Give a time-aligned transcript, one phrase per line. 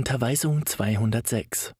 [0.00, 1.74] Unterweisung 206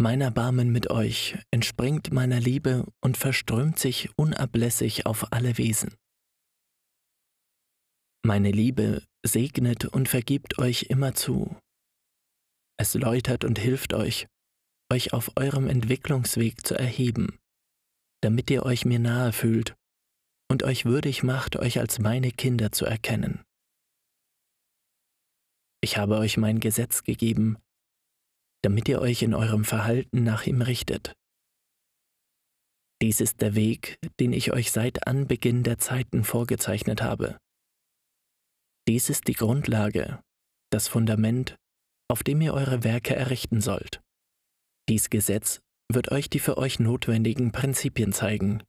[0.00, 5.96] Mein Erbarmen mit euch entspringt meiner Liebe und verströmt sich unablässig auf alle Wesen.
[8.24, 11.56] Meine Liebe segnet und vergibt euch immerzu.
[12.78, 14.28] Es läutert und hilft euch,
[14.92, 17.40] euch auf eurem Entwicklungsweg zu erheben,
[18.22, 19.74] damit ihr euch mir nahe fühlt
[20.48, 23.45] und euch würdig macht, euch als meine Kinder zu erkennen.
[25.82, 27.58] Ich habe euch mein Gesetz gegeben,
[28.62, 31.14] damit ihr euch in eurem Verhalten nach ihm richtet.
[33.02, 37.38] Dies ist der Weg, den ich euch seit Anbeginn der Zeiten vorgezeichnet habe.
[38.88, 40.20] Dies ist die Grundlage,
[40.70, 41.56] das Fundament,
[42.08, 44.00] auf dem ihr eure Werke errichten sollt.
[44.88, 45.60] Dies Gesetz
[45.92, 48.62] wird euch die für euch notwendigen Prinzipien zeigen,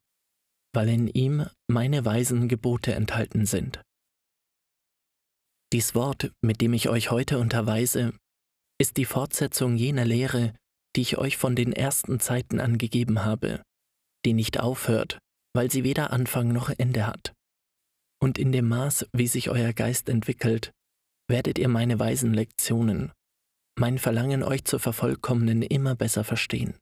[0.74, 3.82] weil in ihm meine weisen Gebote enthalten sind.
[5.72, 8.14] Dies Wort, mit dem ich euch heute unterweise,
[8.80, 10.54] ist die Fortsetzung jener Lehre,
[10.96, 13.62] die ich euch von den ersten Zeiten an gegeben habe,
[14.24, 15.18] die nicht aufhört,
[15.54, 17.34] weil sie weder Anfang noch Ende hat.
[18.18, 20.72] Und in dem Maß, wie sich euer Geist entwickelt,
[21.28, 23.12] werdet ihr meine weisen Lektionen,
[23.78, 26.78] mein Verlangen euch zu vervollkommnen, immer besser verstehen.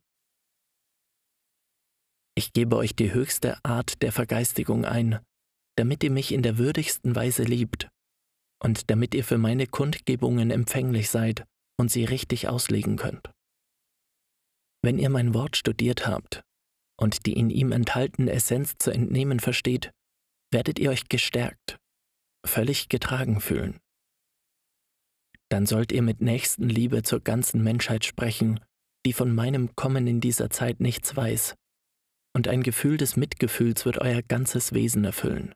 [2.36, 5.18] Ich gebe euch die höchste Art der Vergeistigung ein,
[5.76, 7.88] damit ihr mich in der würdigsten Weise liebt
[8.62, 11.44] und damit ihr für meine Kundgebungen empfänglich seid
[11.78, 13.30] und sie richtig auslegen könnt.
[14.82, 16.42] Wenn ihr mein Wort studiert habt
[16.98, 19.90] und die in ihm enthaltene Essenz zu entnehmen versteht,
[20.52, 21.78] werdet ihr euch gestärkt,
[22.46, 23.80] völlig getragen fühlen.
[25.48, 28.60] Dann sollt ihr mit Nächstenliebe zur ganzen Menschheit sprechen,
[29.04, 31.54] die von meinem Kommen in dieser Zeit nichts weiß,
[32.34, 35.54] und ein Gefühl des Mitgefühls wird euer ganzes Wesen erfüllen.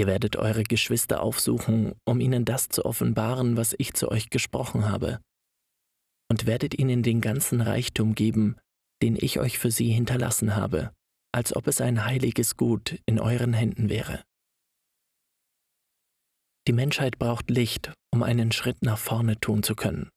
[0.00, 4.88] Ihr werdet eure Geschwister aufsuchen, um ihnen das zu offenbaren, was ich zu euch gesprochen
[4.88, 5.20] habe,
[6.30, 8.56] und werdet ihnen den ganzen Reichtum geben,
[9.02, 10.94] den ich euch für sie hinterlassen habe,
[11.32, 14.24] als ob es ein heiliges Gut in euren Händen wäre.
[16.66, 20.08] Die Menschheit braucht Licht, um einen Schritt nach vorne tun zu können.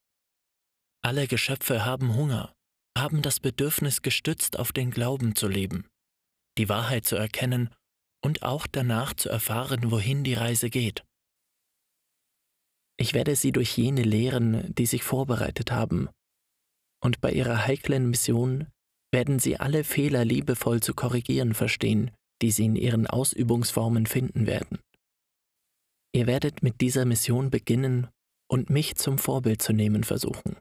[1.04, 2.54] Alle Geschöpfe haben Hunger,
[2.98, 5.90] haben das Bedürfnis, gestützt auf den Glauben zu leben,
[6.58, 7.70] die Wahrheit zu erkennen
[8.24, 11.04] und auch danach zu erfahren, wohin die Reise geht.
[12.98, 16.10] Ich werde sie durch jene lehren, die sich vorbereitet haben,
[17.04, 18.68] und bei ihrer heiklen Mission
[19.12, 22.12] werden sie alle Fehler liebevoll zu korrigieren verstehen,
[22.42, 24.80] die sie in ihren Ausübungsformen finden werden.
[26.16, 28.08] Ihr werdet mit dieser Mission beginnen
[28.50, 30.58] und mich zum Vorbild zu nehmen versuchen.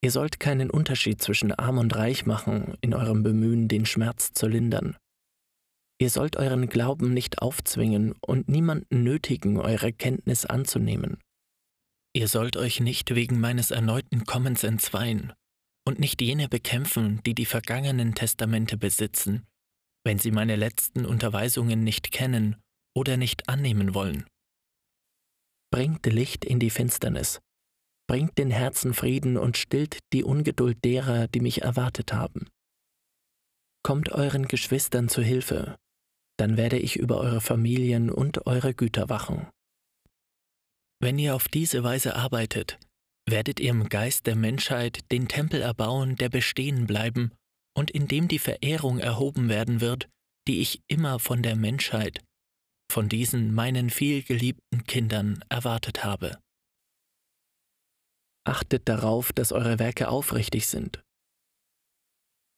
[0.00, 4.46] Ihr sollt keinen Unterschied zwischen arm und reich machen in eurem Bemühen, den Schmerz zu
[4.46, 4.96] lindern.
[6.00, 11.18] Ihr sollt euren Glauben nicht aufzwingen und niemanden nötigen, eure Kenntnis anzunehmen.
[12.14, 15.32] Ihr sollt euch nicht wegen meines erneuten Kommens entzweien
[15.84, 19.46] und nicht jene bekämpfen, die die vergangenen Testamente besitzen,
[20.04, 22.56] wenn sie meine letzten Unterweisungen nicht kennen
[22.96, 24.24] oder nicht annehmen wollen.
[25.72, 27.40] Bringt Licht in die Finsternis,
[28.08, 32.48] bringt den Herzen Frieden und stillt die Ungeduld derer, die mich erwartet haben.
[33.82, 35.76] Kommt euren Geschwistern zu Hilfe,
[36.38, 39.48] dann werde ich über eure Familien und eure Güter wachen.
[41.00, 42.78] Wenn ihr auf diese Weise arbeitet,
[43.28, 47.32] werdet ihr im Geist der Menschheit den Tempel erbauen, der bestehen bleiben
[47.76, 50.08] und in dem die Verehrung erhoben werden wird,
[50.48, 52.24] die ich immer von der Menschheit,
[52.90, 56.38] von diesen meinen vielgeliebten Kindern erwartet habe.
[58.44, 61.02] Achtet darauf, dass eure Werke aufrichtig sind.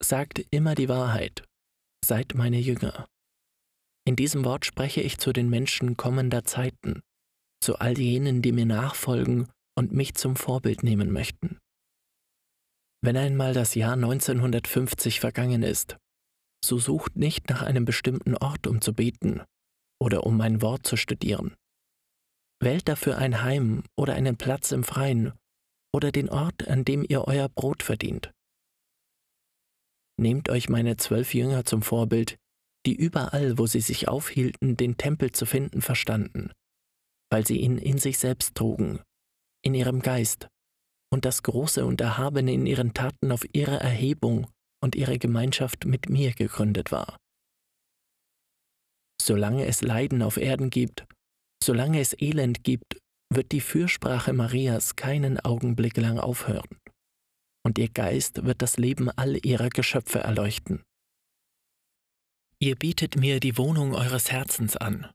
[0.02, 1.44] Sagt immer die Wahrheit,
[2.04, 3.09] seid meine Jünger.
[4.06, 7.00] In diesem Wort spreche ich zu den Menschen kommender Zeiten,
[7.62, 11.58] zu all jenen, die mir nachfolgen und mich zum Vorbild nehmen möchten.
[13.02, 15.96] Wenn einmal das Jahr 1950 vergangen ist,
[16.64, 19.42] so sucht nicht nach einem bestimmten Ort, um zu beten
[20.00, 21.54] oder um mein Wort zu studieren.
[22.62, 25.32] Wählt dafür ein Heim oder einen Platz im Freien
[25.94, 28.32] oder den Ort, an dem ihr euer Brot verdient.
[30.18, 32.36] Nehmt euch meine zwölf Jünger zum Vorbild,
[32.86, 36.52] die überall, wo sie sich aufhielten, den Tempel zu finden verstanden,
[37.30, 39.00] weil sie ihn in sich selbst trugen,
[39.62, 40.48] in ihrem Geist,
[41.12, 44.46] und das Große und Erhabene in ihren Taten auf ihre Erhebung
[44.82, 47.16] und ihre Gemeinschaft mit mir gegründet war.
[49.20, 51.04] Solange es Leiden auf Erden gibt,
[51.62, 52.98] solange es Elend gibt,
[53.32, 56.78] wird die Fürsprache Marias keinen Augenblick lang aufhören,
[57.64, 60.82] und ihr Geist wird das Leben all ihrer Geschöpfe erleuchten.
[62.62, 65.10] Ihr bietet mir die Wohnung eures Herzens an.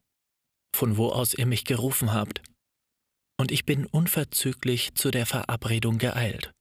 [0.76, 2.42] von wo aus ihr mich gerufen habt,
[3.40, 6.52] und ich bin unverzüglich zu der Verabredung geeilt.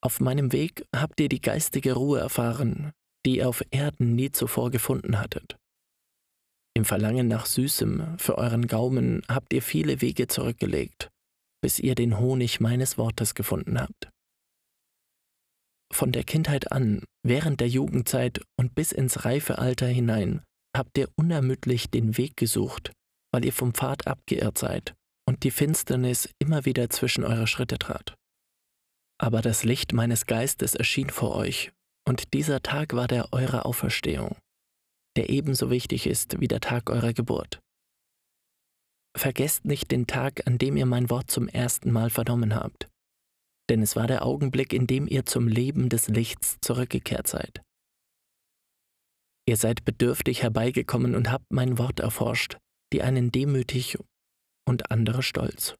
[0.00, 2.92] Auf meinem Weg habt ihr die geistige Ruhe erfahren,
[3.26, 5.56] die ihr auf Erden nie zuvor gefunden hattet.
[6.76, 11.08] Im Verlangen nach Süßem für euren Gaumen habt ihr viele Wege zurückgelegt,
[11.60, 14.08] bis ihr den Honig meines Wortes gefunden habt.
[15.92, 20.42] Von der Kindheit an, während der Jugendzeit und bis ins reife Alter hinein
[20.76, 22.92] habt ihr unermüdlich den Weg gesucht,
[23.32, 24.94] weil ihr vom Pfad abgeirrt seid
[25.26, 28.14] und die Finsternis immer wieder zwischen eure Schritte trat.
[29.20, 31.72] Aber das Licht meines Geistes erschien vor euch,
[32.06, 34.36] und dieser Tag war der eurer Auferstehung,
[35.16, 37.60] der ebenso wichtig ist wie der Tag eurer Geburt.
[39.16, 42.88] Vergesst nicht den Tag, an dem ihr mein Wort zum ersten Mal vernommen habt,
[43.68, 47.62] denn es war der Augenblick, in dem ihr zum Leben des Lichts zurückgekehrt seid.
[49.46, 52.58] Ihr seid bedürftig herbeigekommen und habt mein Wort erforscht,
[52.92, 53.98] die einen demütig
[54.66, 55.74] und andere stolz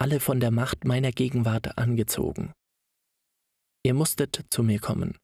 [0.00, 2.54] alle von der Macht meiner Gegenwart angezogen.
[3.84, 5.18] Ihr musstet zu mir kommen.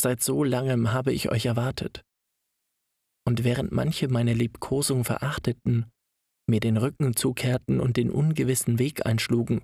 [0.00, 2.02] Seit so langem habe ich euch erwartet.
[3.26, 5.90] Und während manche meine Liebkosung verachteten,
[6.48, 9.62] mir den Rücken zukehrten und den ungewissen Weg einschlugen,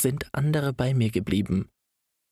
[0.00, 1.68] sind andere bei mir geblieben,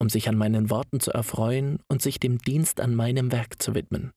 [0.01, 3.75] um sich an meinen Worten zu erfreuen und sich dem Dienst an meinem Werk zu
[3.75, 4.13] widmen.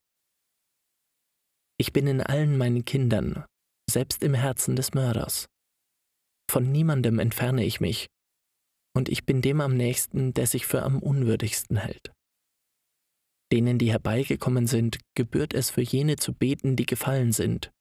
[1.78, 3.46] Ich bin in allen meinen Kindern,
[3.90, 5.48] selbst im Herzen des Mörders.
[6.52, 8.08] Von niemandem entferne ich mich,
[8.96, 12.12] und ich bin dem am nächsten, der sich für am unwürdigsten hält.
[13.52, 17.72] Denen, die herbeigekommen sind, gebührt es für jene zu beten, die gefallen sind.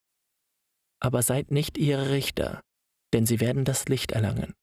[1.01, 2.61] Aber seid nicht ihre Richter,
[3.13, 4.55] denn sie werden das Licht erlangen.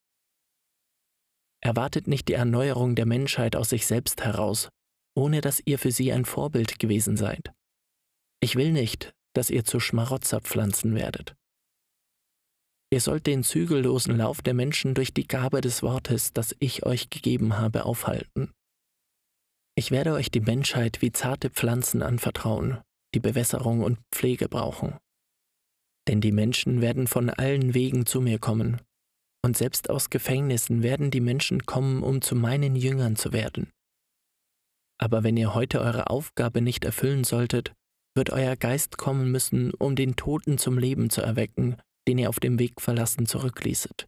[1.60, 4.68] Erwartet nicht die Erneuerung der Menschheit aus sich selbst heraus,
[5.16, 7.52] ohne dass ihr für sie ein Vorbild gewesen seid.
[8.40, 11.34] Ich will nicht, dass ihr zu Schmarotzerpflanzen werdet.
[12.92, 17.10] Ihr sollt den zügellosen Lauf der Menschen durch die Gabe des Wortes, das ich euch
[17.10, 18.52] gegeben habe, aufhalten.
[19.74, 22.80] Ich werde euch die Menschheit wie zarte Pflanzen anvertrauen,
[23.14, 24.96] die Bewässerung und Pflege brauchen.
[26.08, 28.80] Denn die Menschen werden von allen Wegen zu mir kommen,
[29.46, 33.70] und selbst aus Gefängnissen werden die Menschen kommen, um zu meinen Jüngern zu werden.
[34.98, 37.72] Aber wenn ihr heute eure Aufgabe nicht erfüllen solltet,
[38.14, 41.76] wird euer Geist kommen müssen, um den Toten zum Leben zu erwecken
[42.08, 44.06] den ihr auf dem Weg verlassen zurückließet.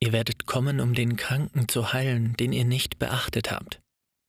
[0.00, 3.80] Ihr werdet kommen, um den Kranken zu heilen, den ihr nicht beachtet habt,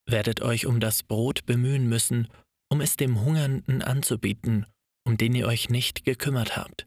[0.08, 2.28] werdet euch um das Brot bemühen müssen,
[2.70, 4.66] um es dem Hungernden anzubieten,
[5.06, 6.86] um den ihr euch nicht gekümmert habt.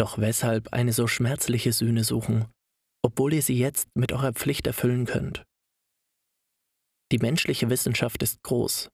[0.00, 2.46] Doch weshalb eine so schmerzliche Sühne suchen,
[3.04, 5.44] obwohl ihr sie jetzt mit eurer Pflicht erfüllen könnt?
[7.12, 8.88] Die menschliche Wissenschaft ist groß.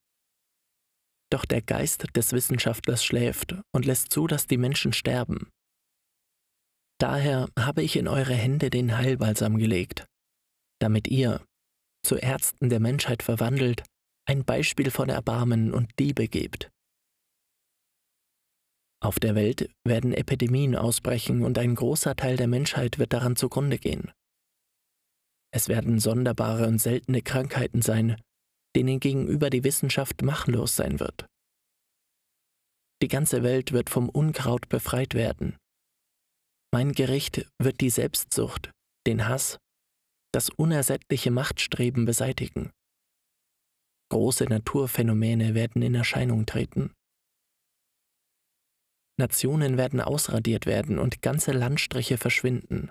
[1.30, 5.48] Doch der Geist des Wissenschaftlers schläft und lässt zu, dass die Menschen sterben.
[6.98, 10.08] Daher habe ich in eure Hände den Heilbalsam gelegt,
[10.80, 11.40] damit ihr,
[12.04, 13.84] zu Ärzten der Menschheit verwandelt,
[14.28, 16.68] ein Beispiel von Erbarmen und Liebe gebt.
[19.00, 23.78] Auf der Welt werden Epidemien ausbrechen und ein großer Teil der Menschheit wird daran zugrunde
[23.78, 24.10] gehen.
[25.52, 28.20] Es werden sonderbare und seltene Krankheiten sein,
[28.74, 31.26] denen gegenüber die Wissenschaft machtlos sein wird.
[33.02, 35.56] Die ganze Welt wird vom Unkraut befreit werden.
[36.72, 38.70] Mein Gericht wird die Selbstsucht,
[39.06, 39.58] den Hass,
[40.32, 42.70] das unersättliche Machtstreben beseitigen.
[44.10, 46.92] Große Naturphänomene werden in Erscheinung treten.
[49.18, 52.90] Nationen werden ausradiert werden und ganze Landstriche verschwinden.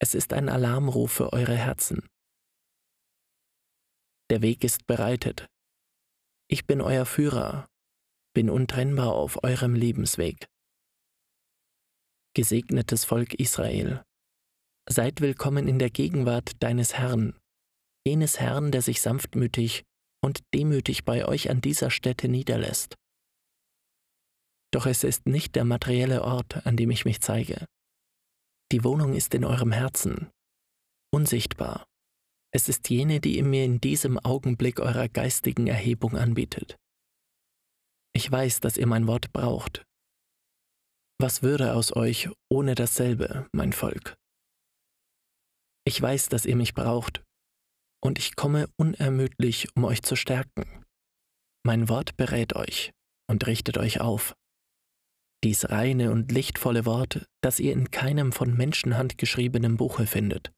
[0.00, 2.06] Es ist ein Alarmruf für eure Herzen.
[4.30, 5.46] Der Weg ist bereitet.
[6.48, 7.66] Ich bin euer Führer,
[8.34, 10.46] bin untrennbar auf eurem Lebensweg
[12.34, 14.02] gesegnetes Volk Israel.
[14.90, 17.38] Seid willkommen in der Gegenwart deines Herrn,
[18.06, 19.84] jenes Herrn, der sich sanftmütig
[20.20, 22.96] und demütig bei euch an dieser Stätte niederlässt.
[24.74, 27.66] Doch es ist nicht der materielle Ort, an dem ich mich zeige.
[28.72, 30.30] Die Wohnung ist in eurem Herzen,
[31.12, 31.86] unsichtbar.
[32.52, 36.76] Es ist jene, die ihr mir in diesem Augenblick eurer geistigen Erhebung anbietet.
[38.16, 39.84] Ich weiß, dass ihr mein Wort braucht,
[41.20, 44.16] was würde aus euch ohne dasselbe, mein Volk?
[45.86, 47.22] Ich weiß, dass ihr mich braucht,
[48.02, 50.84] und ich komme unermüdlich, um euch zu stärken.
[51.64, 52.90] Mein Wort berät euch
[53.30, 54.34] und richtet euch auf.
[55.44, 60.52] Dies reine und lichtvolle Wort, das ihr in keinem von Menschenhand geschriebenem Buche findet.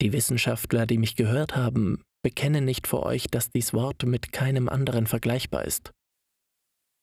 [0.00, 4.68] Die Wissenschaftler, die mich gehört haben, bekennen nicht vor euch, dass dies Wort mit keinem
[4.68, 5.92] anderen vergleichbar ist.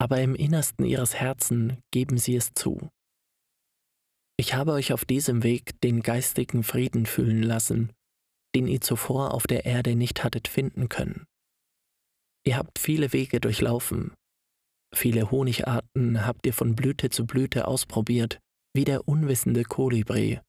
[0.04, 2.90] aber im Innersten ihres Herzen geben sie es zu.
[4.38, 7.94] Ich habe euch auf diesem Weg den geistigen Frieden fühlen lassen,
[8.54, 11.26] den ihr zuvor auf der Erde nicht hattet finden können.
[12.46, 14.14] Ihr habt viele Wege durchlaufen,
[14.94, 18.40] viele Honigarten habt ihr von Blüte zu Blüte ausprobiert,
[18.74, 20.40] wie der unwissende Kolibri,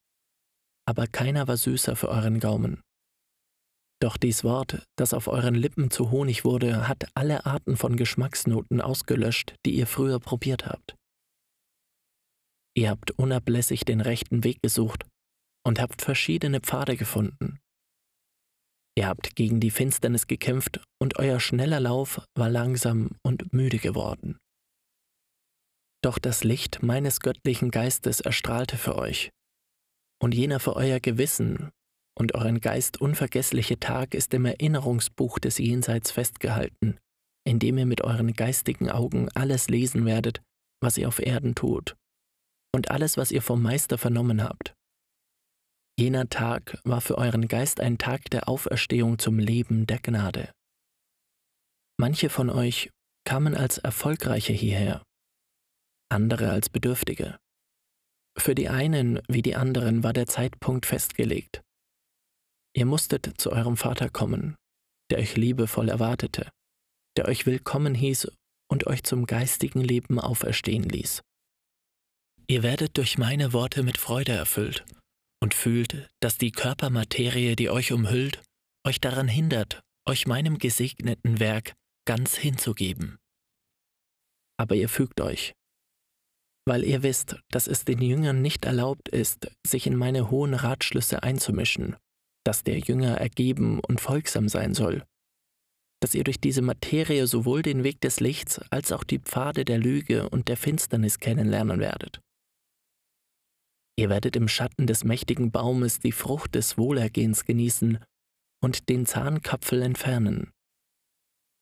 [0.87, 2.83] aber keiner war süßer für euren Gaumen.
[4.03, 8.81] Doch dies Wort, das auf euren Lippen zu Honig wurde, hat alle Arten von Geschmacksnoten
[8.81, 10.95] ausgelöscht, die ihr früher probiert habt.
[12.77, 15.07] Ihr habt unablässig den rechten Weg gesucht
[15.65, 17.61] und habt verschiedene Pfade gefunden.
[18.97, 24.39] Ihr habt gegen die Finsternis gekämpft und euer schneller Lauf war langsam und müde geworden.
[26.03, 29.31] Doch das Licht meines göttlichen Geistes erstrahlte für euch,
[30.23, 31.71] und jener für euer Gewissen
[32.17, 36.99] und euren Geist unvergessliche Tag ist im Erinnerungsbuch des Jenseits festgehalten,
[37.45, 40.41] in dem ihr mit euren geistigen Augen alles lesen werdet,
[40.81, 41.97] was ihr auf Erden tut,
[42.73, 44.74] und alles, was ihr vom Meister vernommen habt.
[45.97, 50.53] Jener Tag war für euren Geist ein Tag der Auferstehung zum Leben der Gnade.
[52.01, 52.91] Manche von euch
[53.25, 55.05] kamen als Erfolgreiche hierher,
[56.11, 57.39] andere als Bedürftige.
[58.37, 61.63] Für die einen wie die anderen war der Zeitpunkt festgelegt.
[62.77, 64.57] Ihr musstet zu eurem Vater kommen,
[65.13, 66.51] der euch liebevoll erwartete,
[67.17, 68.33] der euch willkommen hieß
[68.69, 71.23] und euch zum geistigen Leben auferstehen ließ.
[72.49, 74.85] Ihr werdet durch meine Worte mit Freude erfüllt
[75.43, 78.43] und fühlt, dass die Körpermaterie, die euch umhüllt,
[78.87, 81.75] euch daran hindert, euch meinem gesegneten Werk
[82.07, 83.19] ganz hinzugeben.
[84.59, 85.53] Aber ihr fügt euch,
[86.67, 91.23] weil ihr wisst, dass es den Jüngern nicht erlaubt ist, sich in meine hohen Ratschlüsse
[91.23, 91.97] einzumischen
[92.45, 95.05] dass der Jünger ergeben und folgsam sein soll,
[96.01, 99.79] dass ihr durch diese Materie sowohl den Weg des Lichts als auch die Pfade der
[99.79, 102.21] Lüge und der Finsternis kennenlernen werdet.
[103.97, 107.99] Ihr werdet im Schatten des mächtigen Baumes die Frucht des Wohlergehens genießen
[108.63, 110.51] und den Zahnkapfel entfernen.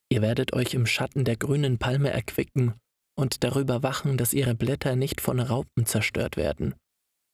[0.09, 2.73] Ihr werdet euch im Schatten der grünen Palme erquicken
[3.15, 6.75] und darüber wachen, dass ihre Blätter nicht von Raupen zerstört werden,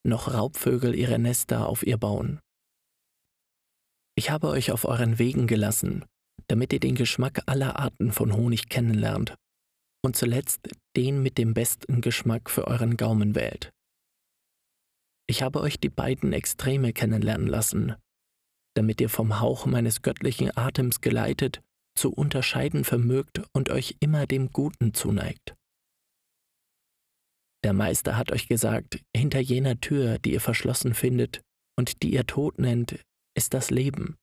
[0.05, 2.39] noch Raubvögel ihre Nester auf ihr bauen.
[4.17, 6.03] Ich habe euch auf euren Wegen gelassen,
[6.47, 9.35] damit ihr den Geschmack aller Arten von Honig kennenlernt
[10.03, 13.71] und zuletzt den mit dem besten Geschmack für euren Gaumen wählt.
[15.29, 17.95] Ich habe euch die beiden Extreme kennenlernen lassen,
[18.75, 21.61] damit ihr vom Hauch meines göttlichen Atems geleitet
[21.95, 25.55] zu unterscheiden vermögt und euch immer dem Guten zuneigt.
[27.63, 31.41] Der Meister hat euch gesagt, hinter jener Tür, die ihr verschlossen findet
[31.77, 32.99] und die ihr Tod nennt,
[33.37, 34.15] ist das Leben.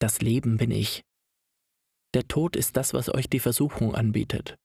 [0.00, 1.02] Das Leben bin ich.
[2.12, 4.56] Der Tod ist das, was euch die Versuchung anbietet,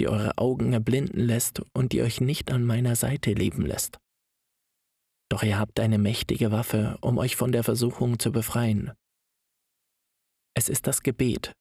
[0.00, 4.00] die eure Augen erblinden lässt und die euch nicht an meiner Seite leben lässt.
[5.30, 8.92] Doch ihr habt eine mächtige Waffe, um euch von der Versuchung zu befreien.
[10.56, 11.52] Es ist das Gebet.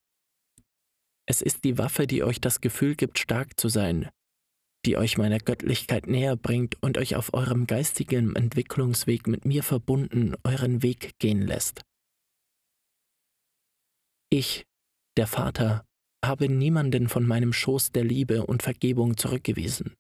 [1.28, 4.10] Es ist die Waffe, die euch das Gefühl gibt, stark zu sein,
[4.86, 10.36] die euch meiner Göttlichkeit näher bringt und euch auf eurem geistigen Entwicklungsweg mit mir verbunden
[10.44, 11.84] euren Weg gehen lässt.
[14.32, 14.66] Ich,
[15.18, 15.86] der Vater,
[16.26, 19.96] habe niemanden von meinem Schoß der Liebe und Vergebung zurückgewiesen.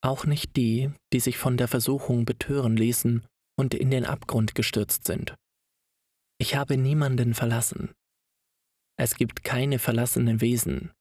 [0.00, 3.26] Auch nicht die, die sich von der Versuchung betören ließen
[3.58, 5.34] und in den Abgrund gestürzt sind.
[6.40, 7.92] Ich habe niemanden verlassen.
[8.96, 10.92] Es gibt keine verlassenen Wesen,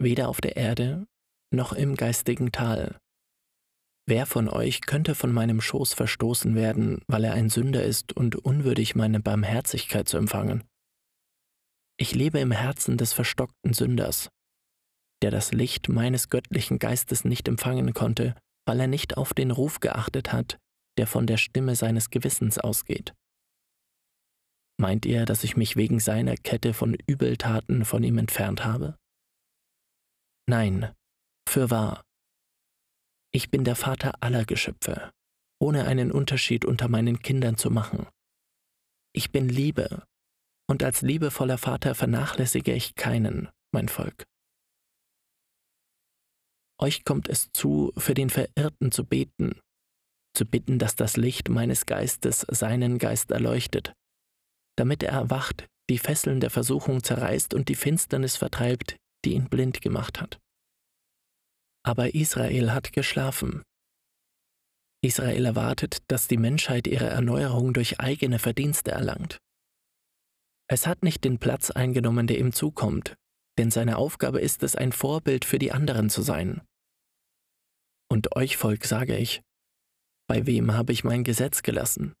[0.00, 1.06] weder auf der Erde
[1.52, 2.98] noch im geistigen Tal.
[4.06, 8.36] Wer von euch könnte von meinem Schoß verstoßen werden, weil er ein Sünder ist und
[8.36, 10.64] unwürdig meine Barmherzigkeit zu empfangen?
[11.96, 14.28] Ich lebe im Herzen des verstockten Sünders,
[15.22, 18.34] der das Licht meines göttlichen Geistes nicht empfangen konnte,
[18.66, 20.58] weil er nicht auf den Ruf geachtet hat,
[20.98, 23.14] der von der Stimme seines Gewissens ausgeht.
[24.78, 28.96] Meint ihr, dass ich mich wegen seiner Kette von Übeltaten von ihm entfernt habe?
[30.46, 30.92] Nein,
[31.48, 32.04] Fürwahr,
[33.32, 35.10] ich bin der Vater aller Geschöpfe,
[35.60, 38.06] ohne einen Unterschied unter meinen Kindern zu machen.
[39.12, 40.04] Ich bin Liebe,
[40.68, 44.24] und als liebevoller Vater vernachlässige ich keinen, mein Volk.
[46.78, 49.60] Euch kommt es zu, für den Verirrten zu beten,
[50.34, 53.94] zu bitten, dass das Licht meines Geistes seinen Geist erleuchtet,
[54.76, 59.80] damit er erwacht, die Fesseln der Versuchung zerreißt und die Finsternis vertreibt, die ihn blind
[59.80, 60.38] gemacht hat.
[61.86, 63.62] Aber Israel hat geschlafen.
[65.02, 69.38] Israel erwartet, dass die Menschheit ihre Erneuerung durch eigene Verdienste erlangt.
[70.66, 73.14] Es hat nicht den Platz eingenommen, der ihm zukommt,
[73.58, 76.62] denn seine Aufgabe ist es, ein Vorbild für die anderen zu sein.
[78.10, 79.42] Und euch Volk sage ich,
[80.28, 82.14] bei wem habe ich mein Gesetz gelassen?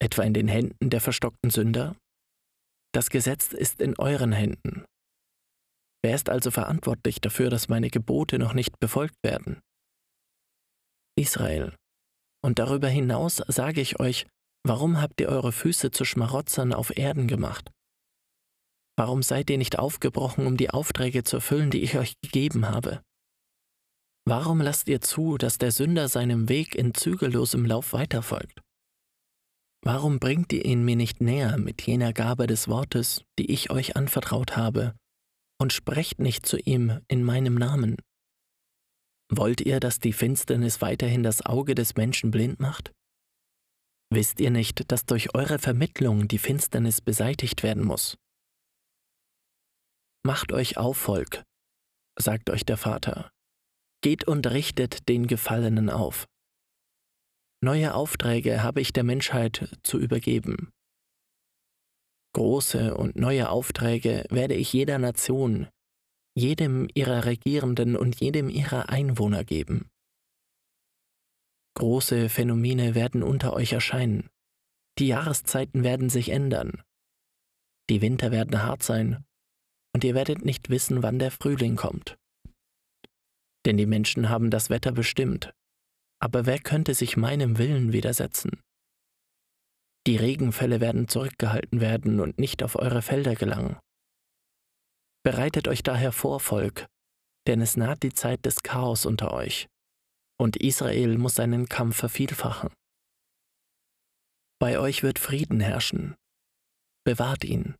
[0.00, 1.96] Etwa in den Händen der verstockten Sünder?
[2.92, 4.84] Das Gesetz ist in euren Händen.
[6.04, 9.60] Wer ist also verantwortlich dafür, dass meine Gebote noch nicht befolgt werden?
[11.16, 11.74] Israel.
[12.44, 14.26] Und darüber hinaus sage ich euch,
[14.66, 17.70] warum habt ihr eure Füße zu Schmarotzern auf Erden gemacht?
[18.96, 23.02] Warum seid ihr nicht aufgebrochen, um die Aufträge zu erfüllen, die ich euch gegeben habe?
[24.26, 28.60] Warum lasst ihr zu, dass der Sünder seinem Weg in zügellosem Lauf weiterfolgt?
[29.84, 33.96] Warum bringt ihr ihn mir nicht näher mit jener Gabe des Wortes, die ich euch
[33.96, 34.94] anvertraut habe,
[35.60, 37.96] und sprecht nicht zu ihm in meinem Namen?
[39.30, 42.92] Wollt ihr, dass die Finsternis weiterhin das Auge des Menschen blind macht?
[44.10, 48.16] Wisst ihr nicht, dass durch eure Vermittlung die Finsternis beseitigt werden muss?
[50.26, 51.42] Macht euch auf, Volk,
[52.18, 53.30] sagt euch der Vater.
[54.00, 56.26] Geht und richtet den Gefallenen auf.
[57.62, 60.70] Neue Aufträge habe ich der Menschheit zu übergeben.
[62.34, 65.68] Große und neue Aufträge werde ich jeder Nation,
[66.34, 69.90] jedem ihrer Regierenden und jedem ihrer Einwohner geben.
[71.76, 74.30] Große Phänomene werden unter euch erscheinen.
[74.98, 76.82] Die Jahreszeiten werden sich ändern.
[77.90, 79.24] Die Winter werden hart sein,
[79.94, 82.16] und ihr werdet nicht wissen, wann der Frühling kommt.
[83.64, 85.54] Denn die Menschen haben das Wetter bestimmt,
[86.20, 88.60] aber wer könnte sich meinem Willen widersetzen?
[90.06, 93.78] Die Regenfälle werden zurückgehalten werden und nicht auf eure Felder gelangen.
[95.24, 96.86] Bereitet euch daher vor, Volk,
[97.46, 99.66] denn es naht die Zeit des Chaos unter euch,
[100.38, 102.70] und Israel muss seinen Kampf vervielfachen.
[104.60, 106.14] Bei euch wird Frieden herrschen.
[107.04, 107.74] Bewahrt ihn.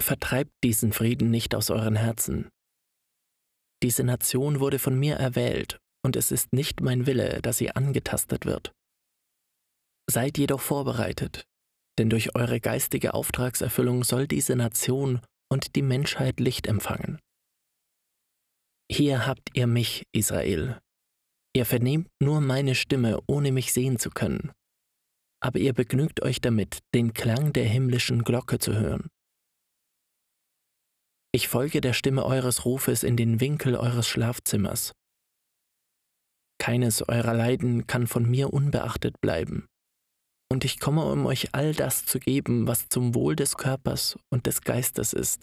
[0.00, 2.48] Vertreibt diesen Frieden nicht aus euren Herzen.
[3.82, 8.44] Diese Nation wurde von mir erwählt, und es ist nicht mein Wille, dass sie angetastet
[8.44, 8.72] wird.
[10.10, 11.44] Seid jedoch vorbereitet,
[11.98, 17.18] denn durch eure geistige Auftragserfüllung soll diese Nation und die Menschheit Licht empfangen.
[18.90, 20.78] Hier habt ihr mich, Israel.
[21.56, 24.52] Ihr vernehmt nur meine Stimme, ohne mich sehen zu können.
[25.40, 29.08] Aber ihr begnügt euch damit, den Klang der himmlischen Glocke zu hören.
[31.34, 34.92] Ich folge der Stimme eures Rufes in den Winkel eures Schlafzimmers.
[36.60, 39.66] Keines eurer Leiden kann von mir unbeachtet bleiben
[40.48, 44.46] und ich komme, um euch all das zu geben, was zum Wohl des Körpers und
[44.46, 45.42] des Geistes ist.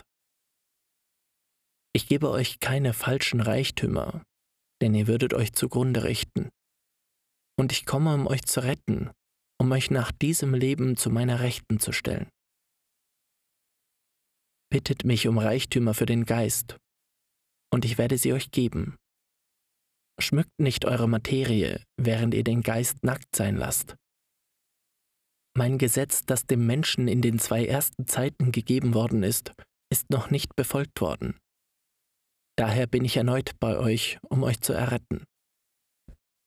[1.91, 4.23] Ich gebe euch keine falschen Reichtümer,
[4.81, 6.51] denn ihr würdet euch zugrunde richten.
[7.59, 9.11] Und ich komme, um euch zu retten,
[9.59, 12.29] um euch nach diesem Leben zu meiner Rechten zu stellen.
[14.71, 16.77] Bittet mich um Reichtümer für den Geist,
[17.73, 18.95] und ich werde sie euch geben.
[20.17, 23.97] Schmückt nicht eure Materie, während ihr den Geist nackt sein lasst.
[25.57, 29.51] Mein Gesetz, das dem Menschen in den zwei ersten Zeiten gegeben worden ist,
[29.91, 31.37] ist noch nicht befolgt worden.
[32.57, 35.25] Daher bin ich erneut bei euch, um euch zu erretten.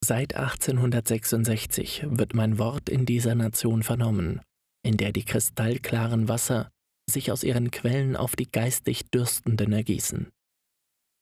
[0.02, 4.40] Seit 1866 wird mein Wort in dieser Nation vernommen,
[4.82, 6.70] in der die kristallklaren Wasser
[7.10, 10.30] sich aus ihren Quellen auf die geistig Dürstenden ergießen.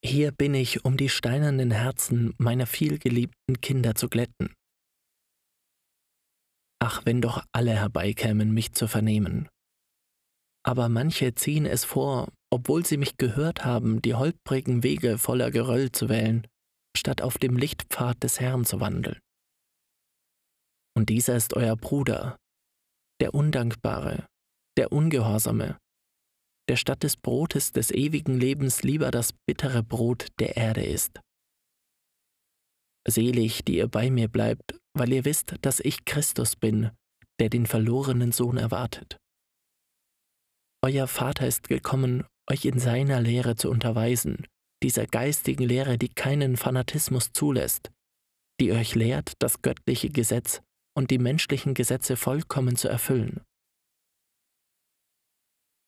[0.04, 4.54] Hier bin ich, um die steinernen Herzen meiner vielgeliebten Kinder zu glätten.
[6.80, 9.48] Ach, wenn doch alle herbeikämen, mich zu vernehmen.
[10.64, 15.92] Aber manche ziehen es vor, obwohl sie mich gehört haben, die holprigen Wege voller Geröll
[15.92, 16.46] zu wählen,
[16.96, 19.20] statt auf dem Lichtpfad des Herrn zu wandeln.
[20.96, 22.36] Und dieser ist euer Bruder,
[23.20, 24.26] der Undankbare,
[24.76, 25.78] der Ungehorsame,
[26.68, 31.20] der statt des Brotes des ewigen Lebens lieber das bittere Brot der Erde ist.
[33.06, 36.90] Selig, die ihr bei mir bleibt, weil ihr wisst, dass ich Christus bin,
[37.40, 39.16] der den verlorenen Sohn erwartet.
[40.84, 44.46] Euer Vater ist gekommen, euch in seiner Lehre zu unterweisen,
[44.82, 47.90] dieser geistigen Lehre, die keinen Fanatismus zulässt,
[48.60, 50.60] die euch lehrt, das göttliche Gesetz
[50.96, 53.42] und die menschlichen Gesetze vollkommen zu erfüllen.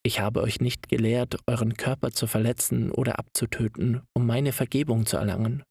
[0.07, 5.17] Ich habe euch nicht gelehrt, euren Körper zu verletzen oder abzutöten, um meine Vergebung zu
[5.17, 5.63] erlangen.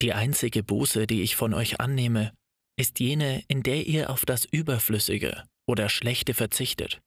[0.00, 2.32] Die einzige Buße, die ich von euch annehme,
[2.78, 7.00] ist jene, in der ihr auf das Überflüssige oder Schlechte verzichtet,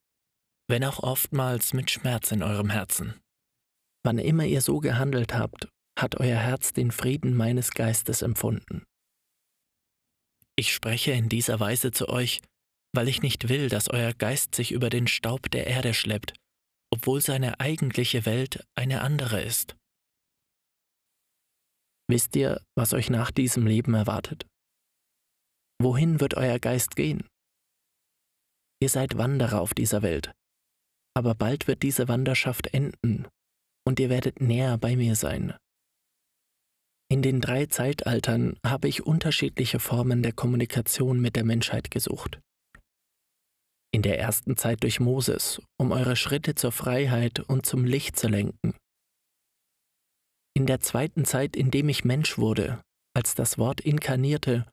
[0.69, 3.19] wenn auch oftmals mit Schmerz in eurem Herzen.
[4.05, 5.67] Wann immer ihr so gehandelt habt,
[5.99, 8.84] hat euer Herz den Frieden meines Geistes empfunden.
[10.55, 12.41] Ich spreche in dieser Weise zu euch,
[12.95, 16.34] weil ich nicht will, dass euer Geist sich über den Staub der Erde schleppt,
[16.91, 19.75] obwohl seine eigentliche Welt eine andere ist.
[22.08, 24.45] Wisst ihr, was euch nach diesem Leben erwartet?
[25.81, 27.27] Wohin wird euer Geist gehen?
[28.81, 30.31] Ihr seid Wanderer auf dieser Welt,
[31.15, 33.27] aber bald wird diese Wanderschaft enden
[33.88, 35.55] und ihr werdet näher bei mir sein.
[37.10, 42.39] In den drei Zeitaltern habe ich unterschiedliche Formen der Kommunikation mit der Menschheit gesucht.
[43.95, 48.27] In der ersten Zeit durch Moses, um eure Schritte zur Freiheit und zum Licht zu
[48.27, 48.75] lenken.
[50.53, 52.81] In der zweiten Zeit, in dem ich Mensch wurde,
[53.15, 54.69] als das Wort inkarnierte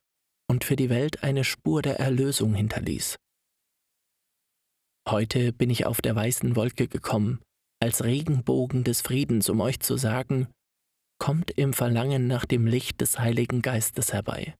[0.51, 3.15] und für die Welt eine Spur der Erlösung hinterließ.
[5.09, 7.41] Heute bin ich auf der weißen Wolke gekommen,
[7.81, 10.49] als Regenbogen des Friedens, um euch zu sagen,
[11.21, 14.57] kommt im Verlangen nach dem Licht des Heiligen Geistes herbei.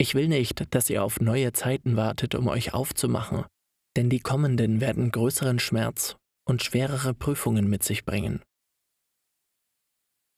[0.00, 3.44] Ich will nicht, dass ihr auf neue Zeiten wartet, um euch aufzumachen,
[3.96, 8.42] denn die kommenden werden größeren Schmerz und schwerere Prüfungen mit sich bringen.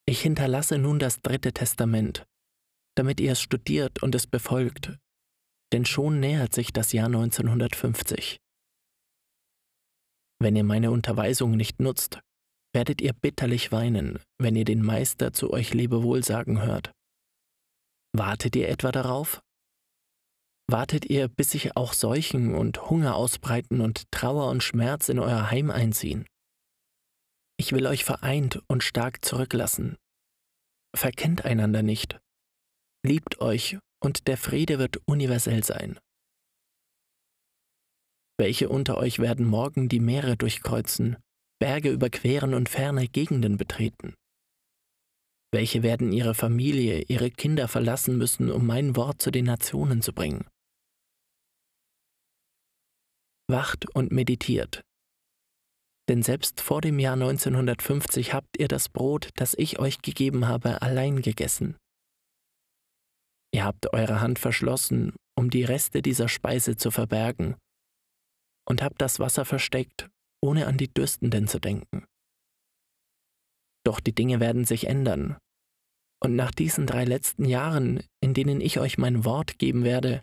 [0.07, 2.27] Ich hinterlasse nun das dritte Testament,
[2.97, 4.97] damit ihr es studiert und es befolgt,
[5.73, 8.39] denn schon nähert sich das Jahr 1950.
[10.43, 12.19] Wenn ihr meine Unterweisung nicht nutzt,
[12.73, 16.93] werdet ihr bitterlich weinen, wenn ihr den Meister zu euch Lebewohl sagen hört.
[18.17, 19.43] Wartet ihr etwa darauf?
[20.73, 25.51] Wartet ihr, bis sich auch Seuchen und Hunger ausbreiten und Trauer und Schmerz in euer
[25.51, 26.27] Heim einziehen?
[27.59, 29.97] Ich will euch vereint und stark zurücklassen.
[30.95, 32.21] Verkennt einander nicht.
[33.05, 35.99] Liebt euch und der Friede wird universell sein.
[38.39, 41.17] Welche unter euch werden morgen die Meere durchkreuzen,
[41.59, 44.15] Berge überqueren und ferne Gegenden betreten?
[45.53, 50.13] Welche werden ihre Familie, ihre Kinder verlassen müssen, um mein Wort zu den Nationen zu
[50.13, 50.47] bringen?
[53.51, 54.83] Wacht und meditiert.
[56.09, 60.83] Denn selbst vor dem Jahr 1950 habt ihr das Brot, das ich euch gegeben habe,
[60.83, 61.77] allein gegessen.
[63.53, 67.57] Ihr habt eure Hand verschlossen, um die Reste dieser Speise zu verbergen
[68.69, 70.09] und hab das Wasser versteckt,
[70.43, 72.05] ohne an die Dürstenden zu denken.
[73.85, 75.39] Doch die Dinge werden sich ändern.
[76.23, 80.23] Und nach diesen drei letzten Jahren, in denen ich euch mein Wort geben werde,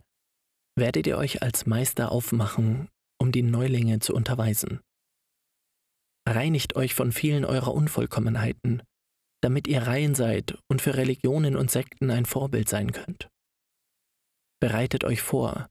[0.77, 2.87] werdet ihr euch als Meister aufmachen,
[3.19, 4.82] um die Neulinge zu unterweisen.
[6.27, 8.84] Reinigt euch von vielen eurer Unvollkommenheiten,
[9.41, 13.30] damit ihr rein seid und für Religionen und Sekten ein Vorbild sein könnt.
[14.60, 15.69] Bereitet euch vor,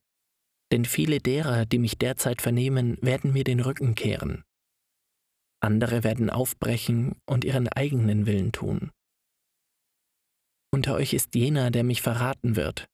[0.73, 4.45] denn viele derer, die mich derzeit vernehmen, werden mir den Rücken kehren.
[5.61, 8.91] Andere werden aufbrechen und ihren eigenen Willen tun.
[10.73, 12.87] Unter euch ist jener, der mich verraten wird,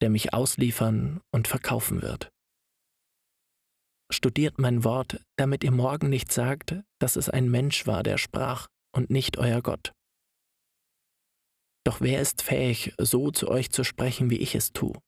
[0.00, 2.30] der mich ausliefern und verkaufen wird.
[4.12, 8.68] Studiert mein Wort, damit ihr morgen nicht sagt, dass es ein Mensch war, der sprach,
[8.94, 9.92] und nicht euer Gott.
[11.84, 15.00] Doch wer ist fähig, so zu euch zu sprechen, wie ich es tue?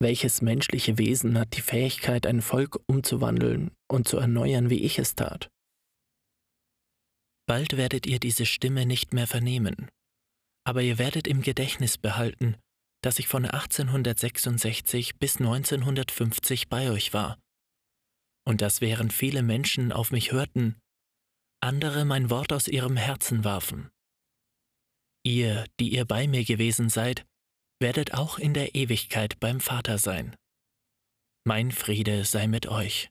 [0.00, 5.14] Welches menschliche Wesen hat die Fähigkeit, ein Volk umzuwandeln und zu erneuern, wie ich es
[5.14, 5.50] tat?
[7.46, 9.90] Bald werdet ihr diese Stimme nicht mehr vernehmen,
[10.64, 12.56] aber ihr werdet im Gedächtnis behalten,
[13.02, 17.38] dass ich von 1866 bis 1950 bei euch war,
[18.44, 20.76] und dass während viele Menschen auf mich hörten,
[21.60, 23.90] andere mein Wort aus ihrem Herzen warfen.
[25.24, 27.24] Ihr, die ihr bei mir gewesen seid,
[27.80, 30.36] werdet auch in der Ewigkeit beim Vater sein.
[31.44, 33.10] Mein Friede sei mit euch.